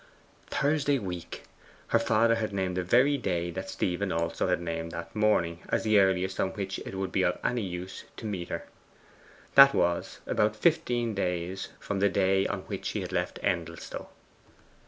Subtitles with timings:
[0.47, 1.43] Thursday week.
[1.89, 5.83] Her father had named the very day that Stephen also had named that morning as
[5.83, 8.65] the earliest on which it would be of any use to meet her;
[9.53, 14.09] that was, about fifteen days from the day on which he had left Endelstow.